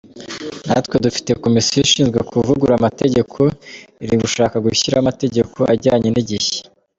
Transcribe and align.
Natwe 0.67 0.95
dufite 1.05 1.31
komisiyo 1.43 1.77
ishinzwe 1.85 2.19
kuvugurura 2.29 2.75
amategeko 2.79 3.39
iri 4.03 4.15
gushaka 4.23 4.55
gushyiraho 4.65 5.01
amategeko 5.03 5.57
ajyanye 5.73 6.09
n’igihe. 6.11 6.51